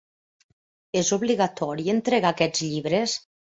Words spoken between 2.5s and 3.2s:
llibres?